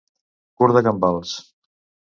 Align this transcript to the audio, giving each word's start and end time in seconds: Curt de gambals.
Curt 0.63 0.77
de 0.79 0.85
gambals. 0.89 1.39